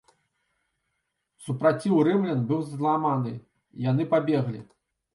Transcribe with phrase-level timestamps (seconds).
[1.43, 3.37] Супраціў рымлян быў зламаны,
[3.89, 4.69] яны пабеглі.